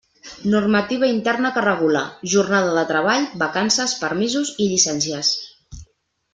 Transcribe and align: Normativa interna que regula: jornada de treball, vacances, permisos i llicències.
Normativa 0.51 1.09
interna 1.15 1.51
que 1.57 1.63
regula: 1.65 2.01
jornada 2.33 2.73
de 2.79 2.87
treball, 2.93 3.29
vacances, 3.45 3.97
permisos 4.03 4.53
i 4.67 4.71
llicències. 4.75 5.35